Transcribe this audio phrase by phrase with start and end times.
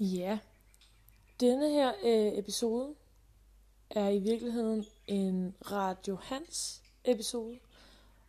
[0.00, 0.38] Ja,
[1.40, 2.94] denne her øh, episode
[3.90, 7.58] er i virkeligheden en Radio Hans episode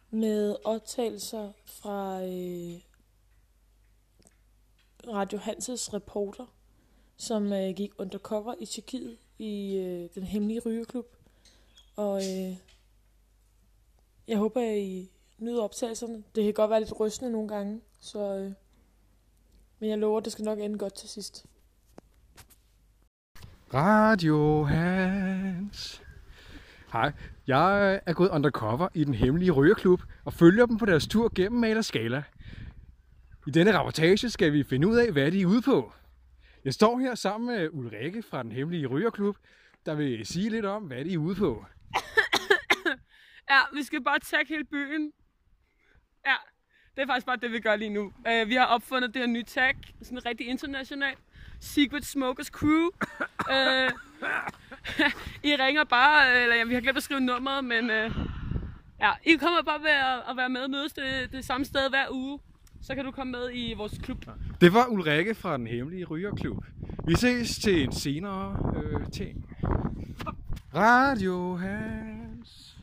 [0.10, 2.82] med optagelser fra øh,
[5.08, 6.46] Radio Hanses reporter,
[7.18, 11.16] som øh, gik undercover i Tjekkiet i øh, den hemmelige rygeklub.
[11.96, 12.58] Og øh,
[14.28, 16.24] jeg håber, at I nyder optagelserne.
[16.36, 18.52] Det kan godt være lidt rystende nogle gange, så, øh,
[19.80, 21.46] men jeg lover, at det skal nok ende godt til sidst.
[23.74, 26.02] Radio Hans.
[26.92, 27.12] Hej,
[27.48, 31.62] jeg er gået undercover i den hemmelige rygerklub og følger dem på deres tur gennem
[31.62, 32.24] Maler Skala.
[33.48, 35.94] I denne rapportage skal vi finde ud af, hvad de er ude på.
[36.66, 39.38] Jeg står her sammen med Ulrikke fra den hemmelige rygerklub,
[39.86, 41.66] der vil sige lidt om, hvad de er ude på.
[43.50, 45.12] Ja, vi skal bare tage hele byen.
[46.26, 46.36] Ja,
[46.96, 48.06] det er faktisk bare det, vi gør lige nu.
[48.06, 51.20] Uh, vi har opfundet det her nye tag, sådan rigtig internationalt.
[51.60, 52.90] Secret Smokers Crew.
[53.50, 53.92] uh,
[55.50, 58.16] I ringer bare, eller ja, vi har glemt at skrive nummeret, men uh,
[59.00, 61.90] ja, I kommer bare ved at, at være med og mødes det, det samme sted
[61.90, 62.40] hver uge.
[62.82, 64.26] Så kan du komme med i vores klub.
[64.62, 66.66] Det var Ulrikke fra den hemmelige rygerklub.
[67.08, 69.46] Vi ses til en senere øh, ting.
[70.76, 72.78] Radio Hans.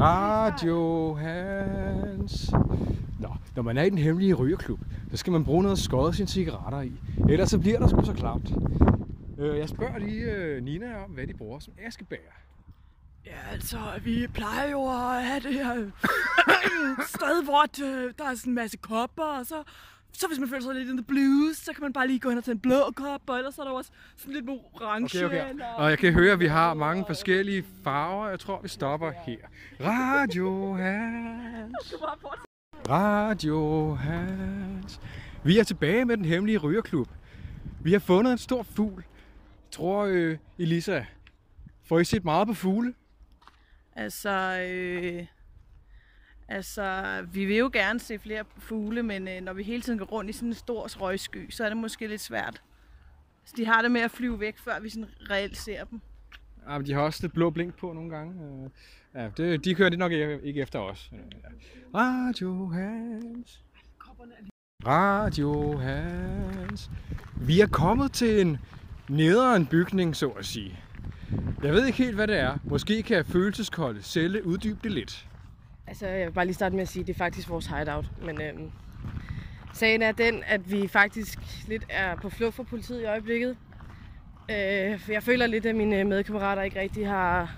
[0.00, 2.52] Radio Hans.
[3.20, 6.28] Nå, når man er i den hemmelige rygerklub, så skal man bruge noget skåret sine
[6.28, 6.92] cigaretter i.
[7.28, 8.52] Ellers så bliver der sgu så klamt.
[9.38, 12.16] Øh, Jeg spørger lige øh, Nina om, hvad de bruger som askebær.
[13.26, 15.74] Ja, altså, vi plejer jo at have det her
[17.16, 19.62] sted, hvor øh, der er sådan en masse kopper, og så,
[20.12, 22.28] så hvis man føler sig lidt in the blues, så kan man bare lige gå
[22.28, 25.26] hen og tage en blå kop, og ellers er der også sådan lidt orange.
[25.26, 25.54] Okay, okay.
[25.76, 28.28] Og jeg kan høre, at vi har mange forskellige farver.
[28.28, 29.36] Jeg tror, vi stopper her.
[29.80, 31.94] Radio Hans.
[32.88, 35.00] Radio Hans.
[35.44, 37.08] Vi er tilbage med den hemmelige rygerklub.
[37.80, 39.04] Vi har fundet en stor fugl.
[39.64, 41.04] Jeg tror, øh, Elisa,
[41.84, 42.94] får I set meget på fugle?
[43.96, 45.26] Altså, øh,
[46.48, 50.06] altså, vi vil jo gerne se flere fugle, men øh, når vi hele tiden går
[50.06, 52.62] rundt i sådan en stor røgsky, så er det måske lidt svært.
[53.44, 56.00] Så de har det med at flyve væk, før vi sådan reelt ser dem.
[56.68, 58.34] Ja, men de har også lidt blå blink på nogle gange.
[58.44, 58.70] Øh,
[59.14, 61.10] ja, det, de kører det nok ikke efter os.
[61.12, 61.18] Øh,
[61.94, 63.62] Radio Hans.
[64.86, 66.90] Radio Hans.
[67.36, 68.58] Vi er kommet til en
[69.08, 70.78] nederen bygning, så at sige.
[71.62, 72.58] Jeg ved ikke helt, hvad det er.
[72.64, 75.28] Måske kan følelseskolde celle uddybe det lidt.
[75.88, 78.10] Altså, jeg vil bare lige starte med at sige, at det er faktisk vores hideout.
[78.24, 78.70] Men øhm,
[79.72, 81.38] sagen er den, at vi faktisk
[81.68, 83.56] lidt er på flugt fra politiet i øjeblikket.
[84.50, 87.56] Øh, for jeg føler lidt, at mine øh, medkammerater ikke rigtig har,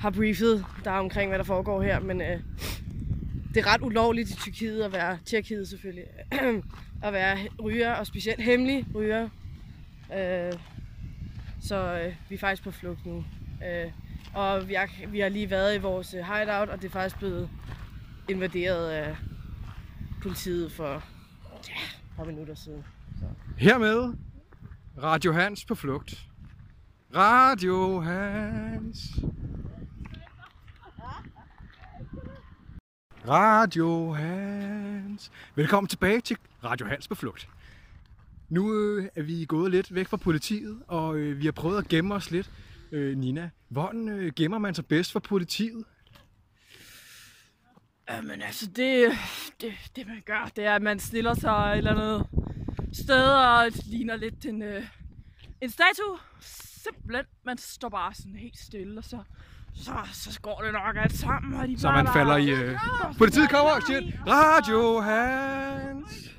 [0.00, 2.00] har briefet der omkring, hvad der foregår her.
[2.00, 2.40] Men øh,
[3.54, 6.04] det er ret ulovligt i Tyrkiet at være, Tyrkiet selvfølgelig,
[7.06, 9.28] at være ryger, og specielt hemmelig ryger.
[10.16, 10.52] Øh,
[11.60, 13.24] så øh, vi er faktisk på flugt nu.
[13.66, 13.92] Øh,
[14.34, 17.18] og vi har, vi har lige været i vores øh, hideout, og det er faktisk
[17.18, 17.50] blevet
[18.28, 19.16] invaderet af
[20.22, 20.92] politiet for
[21.68, 22.84] ja, et par minutter siden.
[23.18, 23.24] Så.
[23.58, 24.14] Hermed
[25.02, 26.26] Radio Hans på flugt.
[27.14, 28.98] Radio Hans.
[33.28, 35.32] Radio Hans.
[35.54, 37.48] Velkommen tilbage til Radio Hans på flugt.
[38.48, 41.88] Nu øh, er vi gået lidt væk fra politiet, og øh, vi har prøvet at
[41.88, 42.50] gemme os lidt.
[42.92, 45.84] Øh, Nina, hvordan øh, gemmer man sig bedst fra politiet?
[48.10, 49.12] Jamen altså, det,
[49.60, 52.26] det, det man gør, det er, at man stiller sig et eller andet
[52.92, 54.84] sted og ligner lidt en, øh,
[55.60, 56.18] en statue.
[56.84, 59.22] Simpelthen, man står bare sådan helt stille, og så,
[59.74, 61.60] så, så går det nok alt sammen.
[61.60, 62.50] Og de Så bare man falder i...
[62.50, 62.78] Øh...
[63.18, 63.80] Politiet kommer!
[63.80, 64.14] Shit!
[64.26, 66.30] Radio Hans!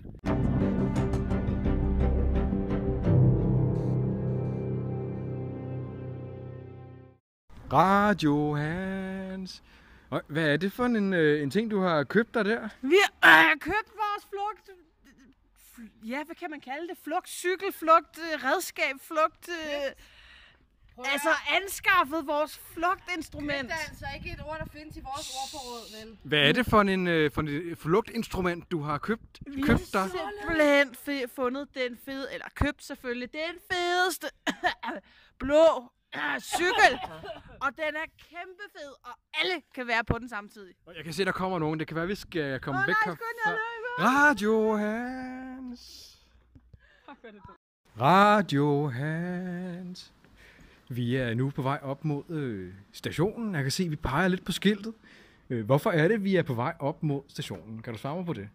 [7.73, 9.63] Radio Hans.
[10.09, 12.69] Og Hvad er det for en, øh, en ting, du har købt dig der?
[12.81, 14.69] Vi har øh, købt vores flugt...
[15.77, 16.97] fl- Ja, hvad kan man kalde det?
[17.03, 19.49] Flugt, cykelflugt, øh, redskab, flugt...
[19.49, 19.91] Øh,
[21.13, 21.29] altså
[21.61, 23.61] anskaffet vores flugtinstrument.
[23.69, 26.17] Det er altså ikke et ord, der findes i vores ordforråd, vel?
[26.23, 30.01] Hvad er det for en, øh, for en flugtinstrument, du har købt, Vi købt dig?
[30.01, 34.27] har simpelthen fundet den fede, eller købt selvfølgelig, den fedeste
[35.39, 36.99] blå øh, cykel.
[37.61, 40.73] Og den er kæmpe fed, og alle kan være på den samtidig.
[40.85, 41.79] Og Jeg kan se, der kommer nogen.
[41.79, 43.15] Det kan være, vi skal komme Åh, væk nej, herfra.
[43.15, 46.09] skynd jer, løb, Radio Hans.
[48.01, 50.13] Radio Hans.
[50.89, 53.55] Vi er nu på vej op mod øh, stationen.
[53.55, 54.93] Jeg kan se, at vi peger lidt på skiltet.
[55.49, 57.81] Øh, hvorfor er det, vi er på vej op mod stationen?
[57.81, 58.49] Kan du svare mig på det?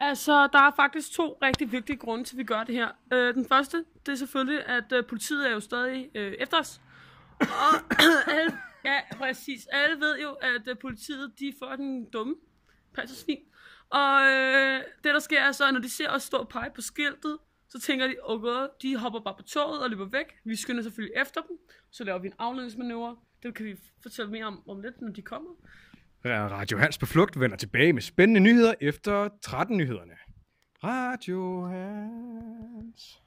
[0.00, 2.88] Altså, der er faktisk to rigtig vigtige grunde til, at vi gør det her.
[3.12, 6.80] Øh, den første, det er selvfølgelig, at øh, politiet er jo stadig øh, efter os.
[7.40, 7.74] Og
[8.36, 9.66] alle, ja, præcis.
[9.66, 12.34] Alle ved jo, at øh, politiet, de får den dumme
[12.94, 13.38] passersvin.
[13.90, 16.70] Og øh, det, der sker, er så, at når de ser os stå og pege
[16.74, 17.38] på skiltet,
[17.68, 20.26] så tænker de, åh god, de hopper bare på toget og løber væk.
[20.44, 21.58] Vi skynder selvfølgelig efter dem.
[21.90, 23.16] Så laver vi en afledningsmanøvre.
[23.42, 25.50] Det kan vi fortælle mere om, om lidt, når de kommer.
[26.24, 30.16] Radio Hans på flugt vender tilbage med spændende nyheder efter 13-nyhederne.
[30.84, 33.22] Radio Hans.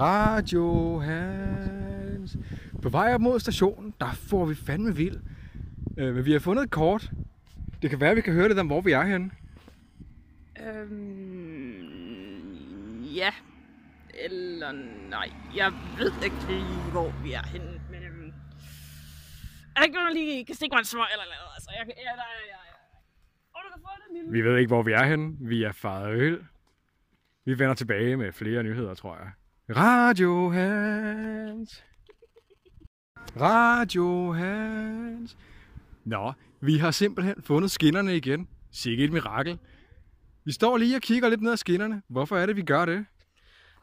[0.00, 2.36] Radio Hans.
[2.82, 5.20] På vej op mod stationen, der får vi fandme vild.
[5.98, 7.10] Øh, men vi har fundet et kort.
[7.82, 9.30] Det kan være, at vi kan høre lidt om, hvor vi er henne.
[10.66, 11.76] Øhm,
[13.02, 13.30] ja.
[14.14, 14.72] Eller
[15.10, 17.80] nej, jeg ved ikke lige, hvor vi er henne.
[17.90, 18.28] Men, øhm,
[19.76, 21.50] er der ikke nogen, der lige kan stikke mig en smøg eller noget?
[21.54, 22.16] Altså, jeg, ja, der, ja,
[22.52, 22.56] ja.
[23.56, 24.32] Åh, du kan få det, Mille.
[24.32, 25.36] Vi ved ikke, hvor vi er henne.
[25.40, 26.46] Vi er faret øl.
[27.44, 29.30] Vi vender tilbage med flere nyheder, tror jeg.
[29.70, 31.84] Radio Hans.
[33.40, 35.36] Radio Hans.
[36.04, 38.48] Nå, vi har simpelthen fundet skinnerne igen.
[38.72, 39.58] Sikke et mirakel.
[40.44, 42.02] Vi står lige og kigger lidt ned ad skinnerne.
[42.08, 43.06] Hvorfor er det, vi gør det?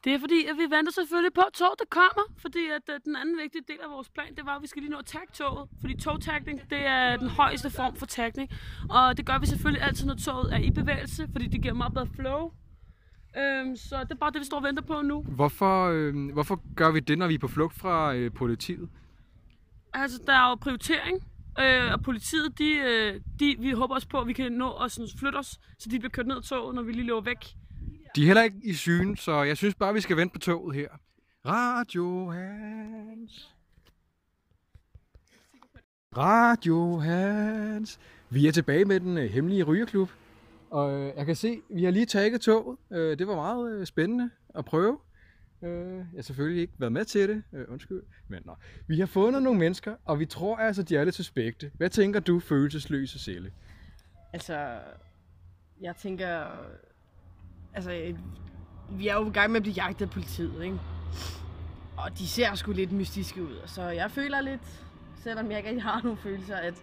[0.03, 2.23] Det er fordi, at vi venter selvfølgelig på, at toget der kommer.
[2.37, 4.81] Fordi at uh, den anden vigtige del af vores plan, det var, at vi skal
[4.81, 5.69] lige nå at tagge toget.
[5.81, 8.49] Fordi togtagning, det er den højeste form for tagning.
[8.89, 11.93] Og det gør vi selvfølgelig altid, når toget er i bevægelse, fordi det giver meget
[11.93, 12.51] bedre flow.
[13.37, 15.21] Øhm, så det er bare det, vi står og venter på nu.
[15.21, 18.89] Hvorfor, øh, hvorfor gør vi det, når vi er på flugt fra øh, politiet?
[19.93, 21.23] Altså, der er jo prioritering.
[21.59, 24.91] Øh, og politiet, de, øh, de, vi håber også på, at vi kan nå at
[24.91, 27.55] sådan, flytte os, så de bliver kørt ned af toget, når vi lige løber væk.
[28.15, 30.75] De er heller ikke i syne, så jeg synes bare, vi skal vente på toget
[30.75, 30.87] her.
[31.45, 33.49] Radio Hans.
[36.17, 37.99] Radio Hans.
[38.29, 40.09] Vi er tilbage med den øh, hemmelige rygerklub.
[40.73, 42.77] Og øh, jeg kan se, vi har lige taget toget.
[42.91, 44.97] Øh, det var meget øh, spændende at prøve.
[45.61, 47.43] Øh, jeg har selvfølgelig ikke været med til det.
[47.53, 48.01] Øh, undskyld.
[48.27, 48.55] Men nej.
[48.87, 51.71] Vi har fundet nogle mennesker, og vi tror altså, de er lidt suspekte.
[51.73, 53.51] Hvad tænker du, følelsesløse Sille?
[54.33, 54.79] Altså,
[55.81, 56.45] jeg tænker...
[57.73, 58.15] Altså,
[58.91, 60.79] vi er jo i gang med at blive jagtet af politiet, ikke?
[61.97, 63.61] Og de ser sgu lidt mystiske ud.
[63.65, 64.85] Så jeg føler lidt,
[65.23, 66.73] selvom jeg ikke har nogen følelser, at,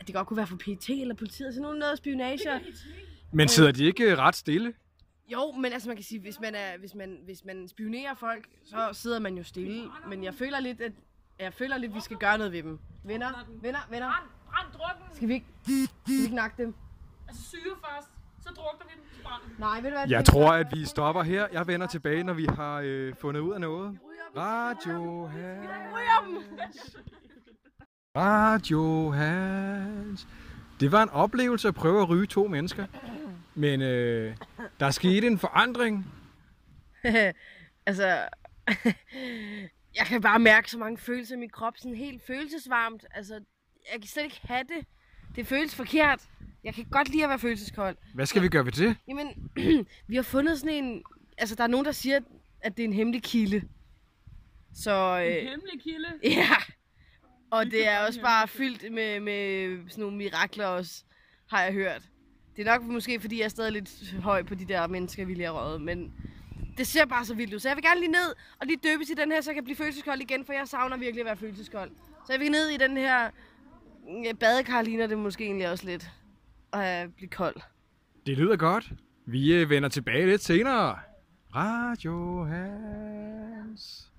[0.00, 1.54] at det godt kunne være for PT eller politiet.
[1.54, 2.60] Sådan noget spionage.
[3.32, 4.72] Men sidder de ikke øh, ret stille?
[5.32, 8.48] Jo, men altså man kan sige, hvis man, er, hvis man, hvis man spionerer folk,
[8.64, 9.90] så sidder man jo stille.
[10.08, 10.92] Men jeg føler lidt, at
[11.38, 12.78] jeg føler lidt, at vi skal gøre noget ved dem.
[13.04, 14.30] Venner, venner, venner.
[14.50, 15.16] Brænd drukken!
[15.16, 16.74] Skal vi ikke, skal vi ikke nakke dem?
[17.28, 18.08] Altså syge først,
[18.42, 19.50] så drukner vi dem til branden.
[19.58, 20.08] Nej, ved du hvad?
[20.08, 21.46] Jeg tror, at vi stopper her.
[21.52, 23.98] Jeg vender tilbage, når vi har øh, fundet ud af noget.
[24.36, 26.96] Radio Hans.
[28.16, 30.26] Radio Hans.
[30.80, 32.86] Det var en oplevelse at prøve at ryge to mennesker.
[33.54, 34.36] Men øh,
[34.80, 36.06] der skete en forandring.
[37.86, 38.06] altså,
[39.98, 43.04] jeg kan bare mærke så mange følelser i min krop, sådan helt følelsesvarmt.
[43.14, 43.34] Altså,
[43.92, 44.86] jeg kan slet ikke have det.
[45.36, 46.20] Det føles forkert.
[46.64, 47.96] Jeg kan godt lide at være følelseskold.
[48.14, 48.96] Hvad skal vi gøre ved det?
[49.08, 49.50] Jamen,
[50.08, 51.02] vi har fundet sådan en...
[51.38, 52.20] Altså, der er nogen, der siger,
[52.60, 53.62] at det er en hemmelig kilde.
[54.74, 56.08] Så, En øh, hemmelig kilde.
[56.40, 56.56] ja.
[57.50, 61.04] Og det er også bare fyldt med, med sådan nogle mirakler også,
[61.50, 62.02] har jeg hørt.
[62.56, 65.34] Det er nok måske, fordi jeg er stadig lidt høj på de der mennesker, vi
[65.34, 66.12] lige har røget, men
[66.78, 67.58] det ser bare så vildt ud.
[67.58, 69.64] Så jeg vil gerne lige ned og lige døbes i den her, så jeg kan
[69.64, 71.90] blive følelseskold igen, for jeg savner virkelig at være følelseskold.
[72.26, 73.30] Så jeg vil ned i den her
[74.40, 76.10] badekar, ligner det måske egentlig også lidt,
[76.72, 77.56] og blive kold.
[78.26, 78.92] Det lyder godt.
[79.26, 80.98] Vi øh, vender tilbage lidt senere.
[81.54, 84.09] Radio Hans.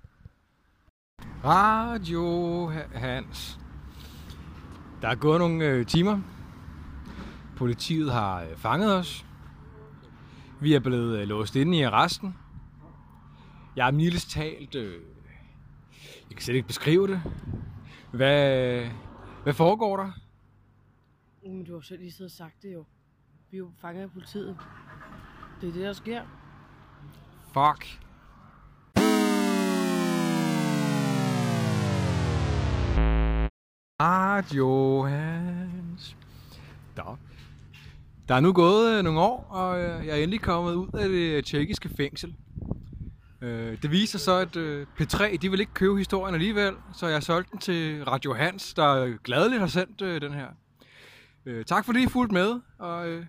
[1.44, 3.58] Radio Ha- Hans.
[5.02, 6.20] Der er gået nogle øh, timer.
[7.56, 9.26] Politiet har øh, fanget os.
[10.60, 12.36] Vi er blevet øh, låst inde i arresten.
[13.76, 14.74] Jeg er mildest talt...
[14.74, 15.00] Øh,
[16.30, 17.22] jeg kan slet ikke beskrive det.
[18.12, 18.86] Hvad,
[19.42, 20.10] hvad foregår der?
[21.46, 22.84] Men du har selv lige siddet og sagt det jo.
[23.50, 24.56] Vi er jo fanget af politiet.
[25.60, 26.22] Det er det, der sker.
[27.52, 28.00] Fuck.
[34.02, 36.16] Radio Hans.
[36.96, 37.02] Da.
[38.28, 41.08] Der er nu gået øh, nogle år, og øh, jeg er endelig kommet ud af
[41.08, 42.34] det øh, tjekkiske fængsel.
[43.40, 47.22] Øh, det viser så, at øh, P3 de vil ikke købe historien alligevel, så jeg
[47.22, 50.48] solgte den til Radio Hans, der øh, gladeligt har sendt øh, den her.
[51.46, 53.26] Øh, tak fordi I fulgte med, og øh,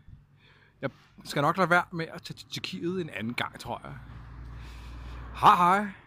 [0.82, 0.90] jeg
[1.24, 3.94] skal nok lade være med at tage til Tjekkiet en anden gang, tror jeg.
[5.36, 6.03] Hej hej!